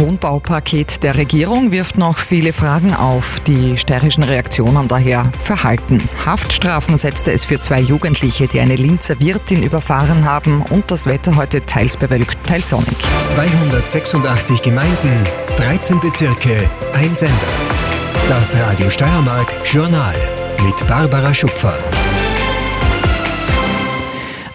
Wohnbaupaket 0.00 1.02
der 1.02 1.18
Regierung 1.18 1.70
wirft 1.70 1.98
noch 1.98 2.18
viele 2.18 2.52
Fragen 2.52 2.94
auf. 2.94 3.40
Die 3.46 3.76
steirischen 3.76 4.22
Reaktionen 4.22 4.88
daher 4.88 5.30
verhalten. 5.38 6.02
Haftstrafen 6.24 6.96
setzte 6.96 7.32
es 7.32 7.44
für 7.44 7.60
zwei 7.60 7.80
Jugendliche, 7.80 8.48
die 8.48 8.60
eine 8.60 8.76
Linzer 8.76 9.20
Wirtin 9.20 9.62
überfahren 9.62 10.24
haben 10.24 10.62
und 10.62 10.90
das 10.90 11.06
Wetter 11.06 11.36
heute 11.36 11.64
teils 11.66 11.96
bewölkt, 11.96 12.38
teils 12.46 12.70
sonnig. 12.70 12.96
286 13.30 14.62
Gemeinden, 14.62 15.22
13 15.56 16.00
Bezirke, 16.00 16.70
ein 16.94 17.14
Sender. 17.14 17.34
Das 18.28 18.56
Radio 18.56 18.88
Steiermark 18.88 19.52
Journal 19.64 20.14
mit 20.62 20.86
Barbara 20.86 21.34
Schupfer. 21.34 21.76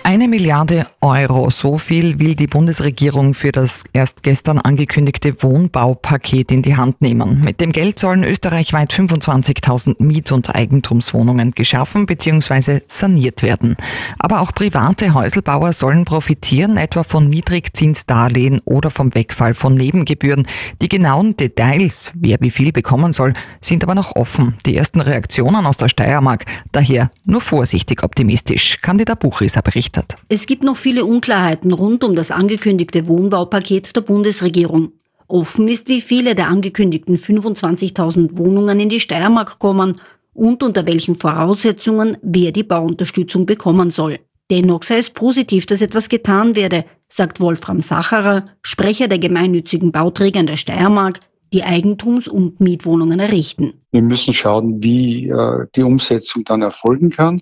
Eine 0.07 0.27
Milliarde 0.27 0.85
Euro, 1.01 1.49
so 1.49 1.79
viel 1.79 2.19
will 2.19 2.35
die 2.35 2.45
Bundesregierung 2.45 3.33
für 3.33 3.51
das 3.51 3.83
erst 3.91 4.21
gestern 4.21 4.59
angekündigte 4.59 5.41
Wohnbaupaket 5.41 6.51
in 6.51 6.61
die 6.61 6.77
Hand 6.77 7.01
nehmen. 7.01 7.41
Mit 7.43 7.59
dem 7.59 7.71
Geld 7.71 7.97
sollen 7.97 8.23
österreichweit 8.23 8.93
25.000 8.93 9.95
Miet- 10.03 10.31
und 10.31 10.53
Eigentumswohnungen 10.53 11.53
geschaffen 11.53 12.05
bzw. 12.05 12.81
saniert 12.85 13.41
werden. 13.41 13.77
Aber 14.19 14.41
auch 14.41 14.51
private 14.53 15.15
Häuselbauer 15.15 15.73
sollen 15.73 16.05
profitieren, 16.05 16.77
etwa 16.77 17.03
von 17.03 17.27
Niedrigzinsdarlehen 17.27 18.61
oder 18.63 18.91
vom 18.91 19.15
Wegfall 19.15 19.55
von 19.55 19.73
Nebengebühren. 19.73 20.47
Die 20.83 20.89
genauen 20.89 21.35
Details, 21.35 22.11
wer 22.13 22.37
wie 22.41 22.51
viel 22.51 22.71
bekommen 22.71 23.11
soll, 23.11 23.33
sind 23.59 23.83
aber 23.83 23.95
noch 23.95 24.15
offen. 24.15 24.53
Die 24.67 24.77
ersten 24.77 25.01
Reaktionen 25.01 25.65
aus 25.65 25.77
der 25.77 25.89
Steiermark 25.89 26.45
daher 26.71 27.09
nur 27.25 27.41
vorsichtig 27.41 28.03
optimistisch. 28.03 28.77
Candida 28.83 29.15
Buchriser 29.15 29.63
berichtet 29.63 29.94
berichtet. 29.95 30.17
Es 30.29 30.45
gibt 30.45 30.63
noch 30.63 30.77
viele 30.77 31.05
Unklarheiten 31.05 31.71
rund 31.71 32.03
um 32.03 32.15
das 32.15 32.31
angekündigte 32.31 33.07
Wohnbaupaket 33.07 33.95
der 33.95 34.01
Bundesregierung. 34.01 34.93
Offen 35.27 35.67
ist, 35.67 35.89
wie 35.89 36.01
viele 36.01 36.35
der 36.35 36.49
angekündigten 36.49 37.17
25.000 37.17 38.37
Wohnungen 38.37 38.79
in 38.79 38.89
die 38.89 38.99
Steiermark 38.99 39.57
kommen 39.59 39.95
und 40.33 40.61
unter 40.61 40.85
welchen 40.85 41.15
Voraussetzungen 41.15 42.17
wer 42.21 42.51
die 42.51 42.63
Bauunterstützung 42.63 43.45
bekommen 43.45 43.89
soll. 43.89 44.19
Dennoch 44.51 44.83
sei 44.83 44.97
es 44.97 45.09
positiv, 45.09 45.65
dass 45.65 45.81
etwas 45.81 46.09
getan 46.09 46.55
werde, 46.55 46.85
sagt 47.07 47.41
Wolfram 47.41 47.81
Sacherer, 47.81 48.45
Sprecher 48.61 49.07
der 49.07 49.17
gemeinnützigen 49.17 49.91
Bauträger 49.91 50.41
in 50.41 50.45
der 50.45 50.57
Steiermark, 50.57 51.19
die 51.51 51.63
Eigentums- 51.63 52.29
und 52.29 52.59
Mietwohnungen 52.59 53.19
errichten. 53.19 53.73
Wir 53.91 54.03
müssen 54.03 54.33
schauen, 54.33 54.83
wie 54.83 55.29
äh, 55.29 55.65
die 55.75 55.81
Umsetzung 55.81 56.43
dann 56.43 56.61
erfolgen 56.61 57.09
kann 57.09 57.41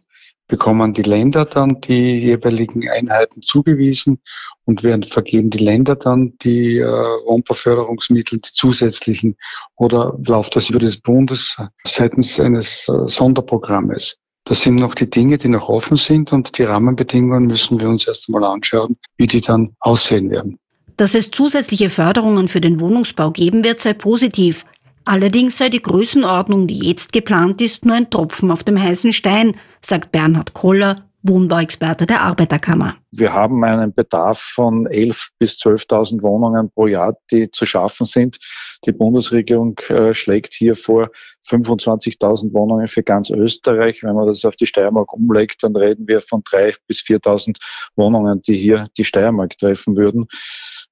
bekommen 0.54 0.94
die 0.94 1.02
Länder 1.02 1.46
dann 1.46 1.82
die 1.82 2.20
jeweiligen 2.20 2.88
Einheiten 2.88 3.42
zugewiesen 3.42 4.20
und 4.66 4.84
werden 4.84 5.02
vergeben 5.02 5.50
die 5.50 5.58
Länder 5.58 5.96
dann 5.96 6.38
die 6.44 6.78
äh, 6.78 6.86
Wohnbauförderungsmittel, 6.86 8.38
die 8.38 8.52
zusätzlichen, 8.54 9.36
oder 9.78 10.16
läuft 10.24 10.56
das 10.56 10.70
über 10.70 10.78
das 10.78 10.98
Bundes 10.98 11.58
seitens 11.88 12.40
eines 12.40 12.88
äh, 12.88 13.08
Sonderprogrammes. 13.08 14.18
Das 14.44 14.62
sind 14.62 14.76
noch 14.76 14.94
die 14.94 15.10
Dinge, 15.10 15.40
die 15.40 15.48
noch 15.48 15.70
offen 15.70 15.98
sind 15.98 16.32
und 16.32 16.56
die 16.56 16.64
Rahmenbedingungen 16.64 17.48
müssen 17.48 17.80
wir 17.80 17.90
uns 17.90 18.06
erst 18.08 18.30
einmal 18.30 18.44
anschauen, 18.44 18.96
wie 19.18 19.26
die 19.26 19.42
dann 19.42 19.76
aussehen 19.80 20.30
werden. 20.30 20.60
Dass 20.98 21.16
es 21.16 21.32
zusätzliche 21.32 21.90
Förderungen 21.90 22.48
für 22.48 22.62
den 22.62 22.80
Wohnungsbau 22.80 23.32
geben 23.32 23.64
wird, 23.64 23.80
sei 23.80 23.94
positiv. 23.94 24.66
Allerdings 25.06 25.58
sei 25.58 25.70
die 25.70 25.82
Größenordnung, 25.82 26.68
die 26.68 26.80
jetzt 26.80 27.12
geplant 27.12 27.62
ist, 27.62 27.86
nur 27.86 27.96
ein 27.96 28.10
Tropfen 28.10 28.52
auf 28.52 28.64
dem 28.64 28.82
heißen 28.82 29.12
Stein, 29.12 29.58
sagt 29.82 30.12
Bernhard 30.12 30.54
Koller, 30.54 30.96
Wohnbauexperte 31.24 32.06
der 32.06 32.22
Arbeiterkammer. 32.22 32.96
Wir 33.12 33.32
haben 33.32 33.64
einen 33.64 33.94
Bedarf 33.94 34.40
von 34.40 34.88
11.000 34.88 35.30
bis 35.40 35.54
12.000 35.60 36.22
Wohnungen 36.22 36.70
pro 36.72 36.88
Jahr, 36.88 37.16
die 37.32 37.50
zu 37.50 37.66
schaffen 37.66 38.06
sind. 38.06 38.38
Die 38.86 38.92
Bundesregierung 38.92 39.78
äh, 39.88 40.14
schlägt 40.14 40.54
hier 40.54 40.76
vor 40.76 41.10
25.000 41.48 42.54
Wohnungen 42.54 42.88
für 42.88 43.04
ganz 43.04 43.30
Österreich. 43.30 44.04
Wenn 44.04 44.16
man 44.16 44.28
das 44.28 44.44
auf 44.44 44.58
die 44.58 44.66
Steiermark 44.66 45.14
umlegt, 45.14 45.64
dann 45.64 45.76
reden 45.76 46.08
wir 46.08 46.20
von 46.20 46.42
3.000 46.44 46.78
bis 46.88 47.00
4.000 47.00 47.58
Wohnungen, 47.96 48.42
die 48.42 48.58
hier 48.58 48.88
die 48.98 49.06
Steiermark 49.06 49.58
treffen 49.58 49.96
würden. 49.96 50.28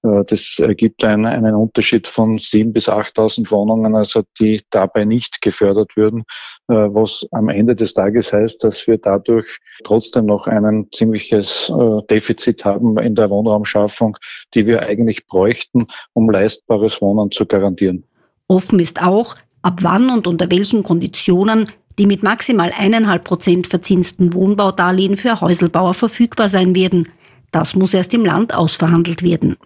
Äh, 0.04 0.24
das 0.26 0.58
ergibt 0.60 1.04
einen, 1.04 1.26
einen 1.26 1.56
Unterschied 1.56 2.08
von 2.08 2.38
7.000 2.38 2.72
bis 2.72 2.90
8.000 2.90 3.52
Wohnungen, 3.52 3.96
also 3.96 4.24
die 4.40 4.62
dabei 4.70 5.06
nicht 5.06 5.42
gefördert 5.42 5.96
würden, 5.96 6.24
äh, 6.68 6.74
was 6.74 7.26
am 7.32 7.50
Ende 7.50 7.76
des 7.76 7.94
Tages 7.94 8.34
heißt, 8.34 8.64
dass 8.64 8.88
wir 8.88 8.98
dadurch 8.98 9.60
trotzdem 9.84 10.26
noch 10.26 10.48
ein 10.48 10.88
ziemliches 10.92 11.70
äh, 11.70 12.02
Defizit 12.10 12.66
haben 12.66 12.98
in 12.98 13.16
der 13.16 13.30
Wohnraumschaffung, 13.30 14.18
die 14.54 14.66
wir 14.66 14.82
eigentlich 14.82 15.26
bräuchten, 15.28 15.88
um 16.14 16.30
leistbares 16.30 17.02
Wohnen 17.02 17.32
zu 17.32 17.46
garantieren. 17.46 18.04
Offen 18.48 18.80
ist 18.80 19.02
auch, 19.02 19.36
ab 19.62 19.80
wann 19.82 20.10
und 20.10 20.28
unter 20.28 20.50
welchen 20.52 20.84
Konditionen 20.84 21.68
die 22.00 22.06
mit 22.06 22.24
maximal 22.24 22.72
eineinhalb 22.76 23.26
Prozent 23.26 23.68
verzinsten 23.68 24.34
Wohnbaudarlehen 24.34 25.18
für 25.18 25.40
Häuselbauer 25.42 25.94
verfügbar 25.94 26.48
sein 26.48 26.74
werden. 26.74 27.10
Das 27.52 27.76
muss 27.76 27.94
erst 27.94 28.14
im 28.14 28.24
Land 28.24 28.56
ausverhandelt 28.56 29.24
werden. 29.24 29.58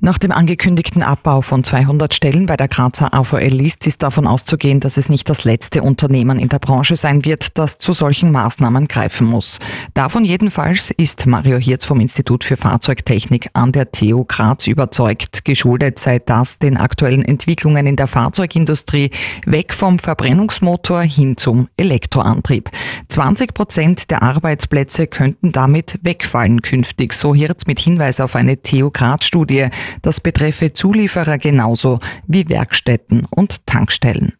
Nach 0.00 0.16
dem 0.16 0.32
angekündigten 0.32 1.02
Abbau 1.02 1.42
von 1.42 1.62
200 1.62 2.14
Stellen 2.14 2.46
bei 2.46 2.56
der 2.56 2.66
Grazer 2.66 3.12
AVL 3.12 3.48
List 3.48 3.86
ist 3.86 4.02
davon 4.02 4.26
auszugehen, 4.26 4.80
dass 4.80 4.96
es 4.96 5.10
nicht 5.10 5.28
das 5.28 5.44
letzte 5.44 5.82
Unternehmen 5.82 6.38
in 6.38 6.48
der 6.48 6.60
Branche 6.60 6.96
sein 6.96 7.26
wird, 7.26 7.58
das 7.58 7.76
zu 7.76 7.92
solchen 7.92 8.32
Maßnahmen 8.32 8.88
greifen 8.88 9.26
muss. 9.26 9.58
Davon 9.92 10.24
jedenfalls 10.24 10.90
ist 10.90 11.26
Mario 11.26 11.58
Hirz 11.58 11.84
vom 11.84 12.00
Institut 12.00 12.42
für 12.42 12.56
Fahrzeugtechnik 12.56 13.50
an 13.52 13.70
der 13.70 13.92
TU 13.92 14.24
Graz 14.24 14.66
überzeugt. 14.66 15.44
Geschuldet 15.44 15.98
sei 15.98 16.20
das 16.20 16.58
den 16.58 16.78
aktuellen 16.78 17.22
Entwicklungen 17.22 17.86
in 17.86 17.96
der 17.96 18.06
Fahrzeugindustrie 18.06 19.10
weg 19.44 19.74
vom 19.74 19.98
Verbrennungsmotor 19.98 21.02
hin 21.02 21.36
zum 21.36 21.68
Elektroantrieb. 21.76 22.70
20 23.08 23.52
Prozent 23.52 24.10
der 24.10 24.22
Arbeitsplätze 24.22 25.06
könnten 25.06 25.52
damit 25.52 25.98
wegfallen 26.02 26.62
künftig, 26.62 27.12
so 27.12 27.25
Hirz 27.34 27.66
mit 27.66 27.80
Hinweis 27.80 28.20
auf 28.20 28.36
eine 28.36 28.58
Theokrat-Studie. 28.58 29.68
Das 30.02 30.20
betreffe 30.20 30.72
Zulieferer 30.72 31.38
genauso 31.38 32.00
wie 32.26 32.48
Werkstätten 32.48 33.26
und 33.30 33.66
Tankstellen. 33.66 34.34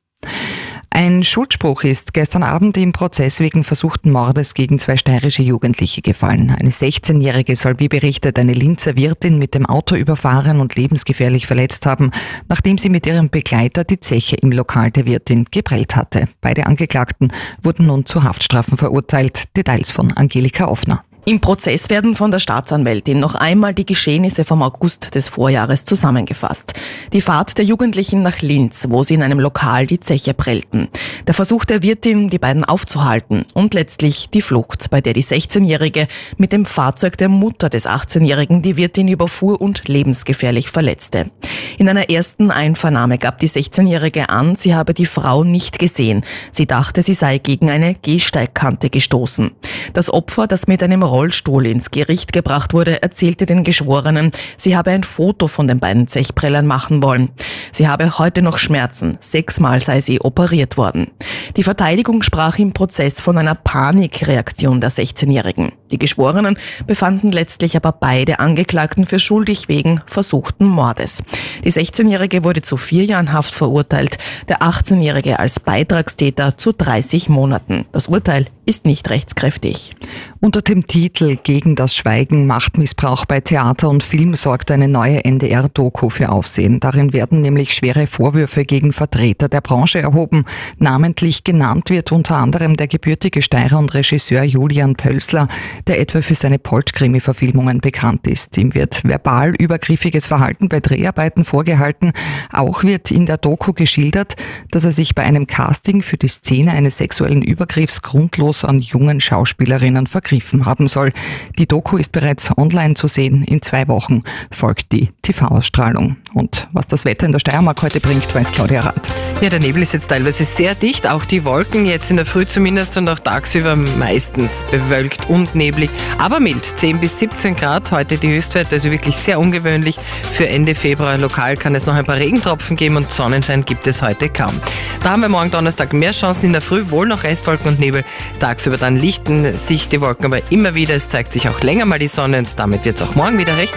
Ein 0.99 1.25
Schuldspruch 1.25 1.85
ist 1.85 2.15
gestern 2.15 2.43
Abend 2.43 2.79
im 2.79 2.95
Prozess 2.95 3.39
wegen 3.41 3.65
versuchten 3.65 4.11
Mordes 4.11 4.55
gegen 4.55 4.79
zwei 4.79 4.97
steirische 4.97 5.43
Jugendliche 5.43 6.01
gefallen. 6.01 6.57
Eine 6.59 6.71
16-Jährige 6.71 7.55
soll 7.55 7.79
wie 7.79 7.89
berichtet 7.89 8.39
eine 8.39 8.55
Linzer 8.55 8.97
Wirtin 8.97 9.39
mit 9.39 9.55
dem 9.55 9.67
Auto 9.67 9.95
überfahren 9.95 10.59
und 10.59 10.75
lebensgefährlich 10.75 11.47
verletzt 11.47 11.85
haben, 11.85 12.13
nachdem 12.49 12.79
sie 12.79 12.89
mit 12.89 13.07
ihrem 13.07 13.29
Begleiter 13.29 13.85
die 13.85 14.01
Zeche 14.01 14.37
im 14.37 14.53
Lokal 14.53 14.91
der 14.91 15.05
Wirtin 15.05 15.45
geprellt 15.51 15.97
hatte. 15.97 16.29
Beide 16.41 16.65
Angeklagten 16.65 17.31
wurden 17.61 17.89
nun 17.89 18.07
zu 18.07 18.25
Haftstrafen 18.25 18.79
verurteilt. 18.79 19.55
Details 19.55 19.91
von 19.91 20.13
Angelika 20.13 20.67
Offner. 20.67 21.05
Im 21.29 21.41
Prozess 21.41 21.91
werden 21.91 22.15
von 22.15 22.31
der 22.31 22.39
Staatsanwältin 22.39 23.19
noch 23.19 23.35
einmal 23.35 23.75
die 23.75 23.85
Geschehnisse 23.85 24.45
vom 24.45 24.63
August 24.63 25.17
des 25.17 25.29
Vorjahres 25.29 25.85
zusammengefasst. 25.85 26.75
Die 27.13 27.21
Fahrt 27.21 27.59
der 27.59 27.65
Jugendlichen 27.65 28.23
nach 28.23 28.43
Linz, 28.43 28.87
wo 28.91 29.03
sie 29.03 29.15
in 29.15 29.25
einem 29.25 29.41
Lokal 29.41 29.89
die 29.89 29.99
Zeche 29.99 30.35
prellten. 30.35 30.87
Der 31.27 31.35
Versuch 31.35 31.65
der 31.65 31.83
Wirtin, 31.83 32.31
die 32.31 32.39
beiden 32.39 32.63
aufzuhalten. 32.63 33.45
Und 33.55 33.75
letztlich 33.75 34.29
die 34.31 34.41
Flucht, 34.41 34.89
bei 34.91 35.01
der 35.01 35.15
die 35.15 35.25
16-Jährige 35.25 36.07
mit 36.37 36.53
dem 36.53 36.65
Fahrzeug 36.65 37.19
der 37.19 37.29
Mutter 37.29 37.71
des 37.71 37.87
18-Jährigen 37.87 38.63
die 38.63 38.77
Wirtin 38.77 39.09
überfuhr 39.09 39.61
und 39.61 39.89
lebensgefährlich 39.89 40.71
verletzte. 40.71 41.33
In 41.79 41.91
einer 41.91 42.09
ersten 42.09 42.51
Einvernahme 42.51 43.19
gab 43.19 43.39
die 43.39 43.49
16-Jährige 43.49 44.31
an, 44.31 44.57
sie 44.57 44.75
habe 44.75 44.95
die 44.95 45.05
Frau 45.05 45.45
nicht 45.45 45.79
gesehen. 45.79 46.25
Sie 46.51 46.67
dachte, 46.67 47.03
sie 47.03 47.13
sei 47.13 47.37
gegen 47.37 47.71
eine 47.71 47.95
Gehsteigkante 47.95 48.89
gestoßen. 48.89 49.51
Das 49.93 50.13
Opfer, 50.13 50.47
das 50.47 50.69
mit 50.69 50.83
einem 50.83 51.03
Rollstuhl 51.03 51.67
ins 51.67 51.91
Gericht 51.91 52.33
gebracht 52.33 52.73
wurde, 52.73 53.03
erzählte 53.03 53.45
den 53.45 53.63
Geschworenen, 53.63 54.33
sie 54.57 54.75
habe 54.75 54.91
ein 54.91 55.05
Foto 55.05 55.49
von 55.49 55.69
den 55.69 55.79
beiden 55.79 56.09
Zechprellern 56.09 56.67
machen 56.67 57.03
wollen. 57.03 57.29
Sie 57.73 57.89
habe 57.89 58.19
heute 58.19 58.41
noch 58.41 58.57
Schmerzen. 58.57 59.19
Sechsmal 59.21 59.81
sei 59.81 60.01
sie 60.01 60.21
operiert 60.21 60.79
worden. 60.79 61.09
Die 61.57 61.63
Verteidigung 61.63 62.23
sprach 62.23 62.59
im 62.59 62.73
Prozess 62.73 63.21
von 63.21 63.37
einer 63.37 63.55
Panikreaktion 63.55 64.81
der 64.81 64.91
16-Jährigen. 64.91 65.73
Die 65.91 65.99
Geschworenen 65.99 66.59
befanden 66.87 67.31
letztlich 67.33 67.77
aber 67.77 67.93
beide 67.93 68.41
Angeklagten 68.41 69.05
für 69.05 69.19
schuldig 69.19 69.69
wegen 69.69 70.01
versuchten 70.07 70.67
Mordes. 70.67 71.23
Die 71.67 71.73
16-Jährige 71.73 72.45
wurde 72.45 72.63
zu 72.63 72.77
vier 72.77 73.05
Jahren 73.05 73.33
Haft 73.33 73.53
verurteilt, 73.53 74.19
der 74.49 74.63
18-Jährige 74.63 75.41
als 75.41 75.59
Beitragstäter 75.59 76.57
zu 76.57 76.73
30 76.73 77.29
Monaten. 77.29 77.87
Das 77.91 78.07
Urteil 78.07 78.47
ist 78.67 78.85
nicht 78.85 79.09
rechtskräftig. 79.11 79.93
Unter 80.41 80.61
dem 80.61 80.89
Titel 80.89 81.37
Gegen 81.43 81.77
das 81.77 81.95
Schweigen 81.95 82.47
Machtmissbrauch 82.47 83.25
bei 83.25 83.41
Theater 83.41 83.89
und 83.89 84.03
Film 84.03 84.35
sorgt 84.35 84.73
eine 84.73 84.89
neue 84.89 85.25
NDR-Doku 85.25 86.11
für 86.11 86.31
Aufsehen. 86.31 86.81
Darin 86.81 87.13
werden 87.13 87.41
nämlich 87.41 87.75
schwere 87.75 88.09
Vorwürfe 88.09 88.65
gegen 88.65 88.93
Vertreter 88.93 89.49
der 89.49 89.61
Branche 89.61 90.01
erhoben. 90.01 90.45
Namentlich 90.79 91.45
genannt 91.45 91.91
wird 91.91 92.11
unter 92.11 92.37
anderem 92.37 92.77
der 92.77 92.89
gebürtige 92.89 93.41
Steirer 93.41 93.79
und 93.79 93.95
Regisseur 93.95 94.43
Julian 94.43 94.97
Pölsler, 94.97 95.47
der 95.87 96.01
etwa 96.01 96.21
für 96.21 96.35
seine 96.35 96.59
Polt-Krimi-Verfilmungen 96.59 97.81
bekannt 97.81 98.27
ist. 98.27 98.59
Ihm 98.59 98.75
wird 98.75 99.05
verbal 99.05 99.55
übergriffiges 99.57 100.27
Verhalten 100.27 100.69
bei 100.69 100.81
Dreharbeiten 100.81 101.45
vorgehalten. 101.45 102.13
Auch 102.53 102.83
wird 102.83 103.13
in 103.13 103.27
der 103.27 103.37
Doku 103.37 103.73
geschildert, 103.73 104.35
dass 104.73 104.85
er 104.85 104.93
sich 104.93 105.15
bei 105.15 105.23
einem 105.23 105.47
Casting 105.47 106.03
für 106.03 106.17
die 106.17 106.29
Szene 106.29 106.73
eines 106.73 106.99
sexuellen 106.99 107.43
Übergriffs 107.43 108.03
grundlos 108.03 108.56
an 108.65 108.81
jungen 108.81 109.21
Schauspielerinnen 109.21 110.07
vergriffen 110.07 110.67
haben 110.67 110.89
soll. 110.89 111.13
Die 111.59 111.67
Doku 111.67 111.97
ist 111.97 112.13
bereits 112.13 112.57
online 112.57 112.95
zu 112.95 113.09
sehen. 113.09 113.43
In 113.43 113.63
zwei 113.63 113.89
Wochen 113.89 114.23
folgt 114.51 114.93
die 114.93 115.11
TV-Ausstrahlung. 115.23 116.17
Und 116.35 116.69
was 116.73 116.87
das 116.87 117.05
Wetter 117.05 117.27
in 117.27 117.33
der 117.33 117.41
Steiermark 117.41 117.83
heute 117.83 118.01
bringt, 118.01 118.35
weiß 118.35 118.53
Claudia 118.53 118.81
Rath. 118.81 119.09
Ja, 119.43 119.51
der 119.51 119.61
Nebel 119.61 119.83
ist 119.83 119.93
jetzt 119.93 120.09
teilweise 120.09 120.45
sehr 120.45 120.75
dicht, 120.75 121.07
auch 121.07 121.27
die 121.27 121.45
Wolken 121.45 121.85
jetzt 121.85 122.11
in 122.11 122.17
der 122.17 122.25
Früh 122.25 122.47
zumindest 122.47 122.97
und 122.97 123.07
auch 123.11 123.19
tagsüber 123.19 123.77
meistens 123.77 124.65
bewölkt 124.71 125.29
und 125.29 125.55
neblig, 125.55 125.91
aber 126.17 126.41
mild. 126.41 126.65
10 126.65 127.01
bis 127.01 127.19
17 127.19 127.55
Grad 127.55 127.93
heute 127.93 128.17
die 128.17 128.29
Höchstwerte, 128.29 128.77
also 128.77 128.91
wirklich 128.91 129.15
sehr 129.15 129.39
ungewöhnlich. 129.39 129.97
Für 130.33 130.49
Ende 130.49 130.75
Februar 130.75 131.19
lokal 131.19 131.59
kann 131.59 131.75
es 131.75 131.85
noch 131.85 131.95
ein 131.95 132.07
paar 132.07 132.17
Regentropfen 132.17 132.77
geben 132.77 132.97
und 132.97 133.13
Sonnenschein 133.13 133.63
gibt 133.63 133.87
es 133.87 134.01
heute 134.01 134.31
kaum. 134.31 134.55
Da 135.03 135.11
haben 135.11 135.21
wir 135.21 135.29
morgen 135.29 135.51
Donnerstag 135.51 135.93
mehr 135.93 136.13
Chancen 136.13 136.47
in 136.47 136.53
der 136.53 136.63
Früh, 136.63 136.85
wohl 136.89 137.07
noch 137.07 137.23
Restwolken 137.23 137.69
und 137.69 137.79
Nebel. 137.79 138.05
Tagsüber 138.47 138.77
dann 138.77 138.95
lichten 138.95 139.57
sich 139.57 139.89
die 139.89 140.01
Wolken 140.01 140.27
aber 140.27 140.41
immer 140.51 140.77
wieder. 140.77 140.95
Es 140.95 141.09
zeigt 141.09 141.33
sich 141.33 141.49
auch 141.49 141.63
länger 141.63 141.85
mal 141.85 141.99
die 141.99 142.07
Sonne 142.07 142.39
und 142.39 142.57
damit 142.61 142.85
wird 142.85 142.95
es 142.95 143.03
auch 143.03 143.17
morgen 143.17 143.39
wieder 143.39 143.57
recht 143.57 143.75